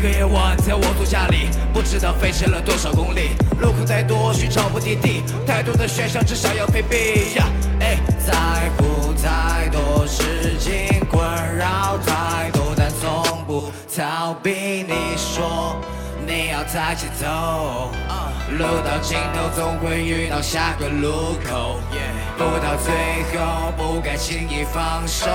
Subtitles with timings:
[0.00, 7.34] 一个夜晚，在我住家里，不知道飞驰了多少公里，路口再多，寻找目的地，太多的选项，至少要配备。
[7.36, 7.46] 呀，
[7.80, 8.32] 哎，在
[8.78, 8.99] 乎
[16.26, 17.90] 你要抬起头，
[18.58, 21.80] 路到尽头总会遇到下个路口。
[22.36, 22.92] 不到最
[23.38, 25.28] 后，不该轻易放手。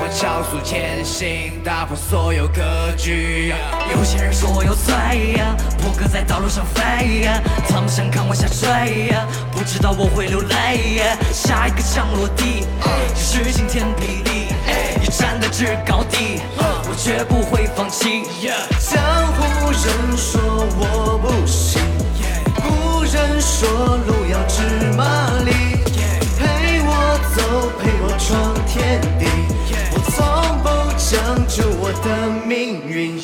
[0.00, 2.62] 我超速前行，打破所有格
[2.96, 3.52] 局。
[3.94, 4.94] 有些人说我有罪
[5.36, 11.16] 呀，破格在道路上飞呀，他们想看我下坠呀，不知道我会流泪呀。
[11.32, 12.64] 下一个降落地，
[13.14, 14.48] 是晴天霹雳，
[15.02, 16.40] 一站在制高地，
[16.90, 18.22] 我绝不会放弃。
[18.80, 19.02] 江
[19.34, 20.40] 湖人说
[20.80, 21.82] 我不行，
[22.56, 23.68] 古人说
[24.06, 24.62] 路遥知
[24.96, 25.50] 马力，
[26.38, 26.90] 陪我
[27.36, 29.26] 走，陪我闯天地，
[29.92, 30.16] 我从
[30.62, 30.66] 不
[30.96, 32.06] 讲究我的
[32.46, 33.20] 命运。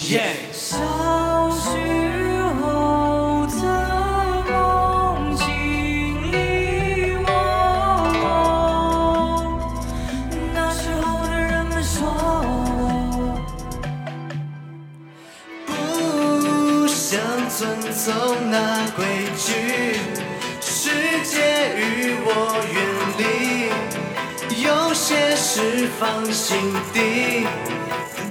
[17.57, 19.05] 遵从那规
[19.37, 19.97] 矩，
[20.61, 20.91] 世
[21.23, 22.83] 界与我远
[24.51, 26.59] 离，有些事放心
[26.93, 27.47] 底。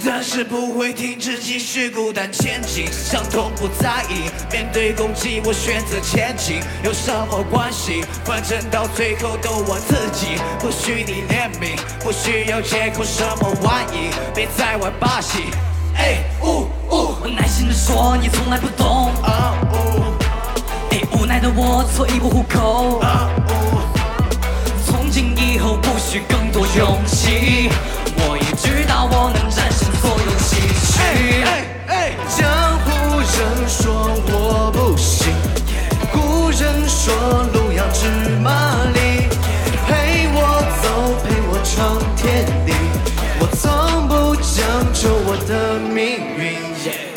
[0.06, 8.04] 但是不会停止，继续孤单前进，伤痛不在意，面对攻击我选择前进，有什么关系？
[8.26, 15.46] 反正到最后都我自己，不许你怜悯，不需要借口什么玩意，别再玩把戏。
[15.96, 16.18] 哎
[17.94, 19.12] 说，你从来不懂。
[19.22, 19.76] 啊呜
[20.90, 23.00] 哎，无奈的我错一步虎口。
[24.84, 27.70] 从今以后不需更多勇气，
[28.18, 30.98] 我也知道我能战胜所有崎岖。
[32.36, 32.50] 江
[32.80, 35.32] 湖人说我不行，
[36.12, 37.14] 古人说
[37.54, 38.08] 路遥知
[38.42, 38.50] 马
[38.96, 39.30] 力，
[39.86, 40.38] 陪我
[40.82, 42.74] 走，陪我闯天地，
[43.40, 44.58] 我从不将
[44.94, 47.13] 就我的命运。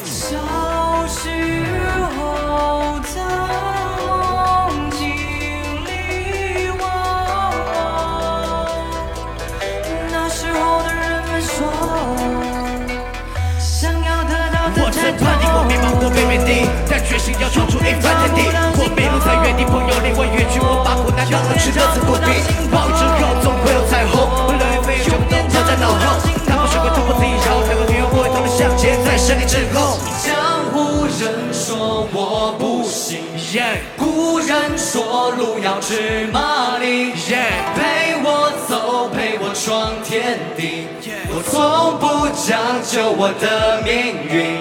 [17.16, 18.42] 决心要闯出一番天地。
[18.76, 22.44] 我迷路在原地，朋友离我远去，我把苦难当乐趣，乐此不疲。
[22.68, 26.20] 暴雨之后总会有彩虹，我流言蜚语全部都抛在脑后。
[26.44, 29.96] 他们学会突破自己绕，太多女友不会偷偷向前，在胜利之后。
[30.20, 30.36] 江
[30.72, 33.24] 湖人说我不行，
[33.54, 40.86] 耶古人说路遥知马力，耶陪我走，陪我闯天地，
[41.32, 44.36] 我从不将就我的命运。
[44.52, 44.55] 耶。